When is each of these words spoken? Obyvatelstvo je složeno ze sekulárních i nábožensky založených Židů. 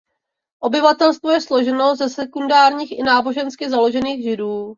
Obyvatelstvo 0.59 1.31
je 1.31 1.41
složeno 1.41 1.95
ze 1.95 2.09
sekulárních 2.09 2.99
i 2.99 3.03
nábožensky 3.03 3.69
založených 3.69 4.23
Židů. 4.23 4.69